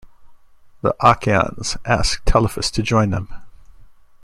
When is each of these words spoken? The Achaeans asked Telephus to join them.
The 0.81 0.95
Achaeans 0.99 1.77
asked 1.85 2.25
Telephus 2.25 2.71
to 2.71 2.81
join 2.81 3.11
them. 3.11 3.27